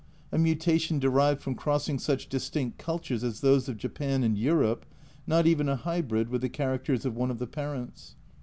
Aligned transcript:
A 0.31 0.37
mutation 0.39 0.97
derived 0.97 1.43
from 1.43 1.53
crossing 1.53 1.99
such 1.99 2.27
distinct 2.27 2.79
cultures 2.79 3.23
as 3.23 3.41
those 3.41 3.69
of 3.69 3.77
Japan 3.77 4.23
and 4.23 4.35
Europe, 4.35 4.83
not 5.27 5.45
even 5.45 5.69
a 5.69 5.75
hybrid 5.75 6.29
with 6.29 6.41
the 6.41 6.49
characters 6.49 7.05
of 7.05 7.15
one 7.15 7.29
of 7.29 7.37
the 7.37 7.45
parents. 7.45 8.15